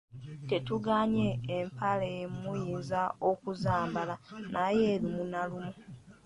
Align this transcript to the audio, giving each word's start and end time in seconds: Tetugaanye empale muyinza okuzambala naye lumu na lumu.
Tetugaanye 0.49 1.27
empale 1.57 2.11
muyinza 2.41 3.01
okuzambala 3.29 4.15
naye 4.55 4.87
lumu 5.01 5.23
na 5.31 5.41
lumu. 5.49 5.71